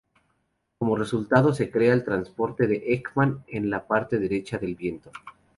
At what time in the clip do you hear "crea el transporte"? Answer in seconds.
1.69-2.65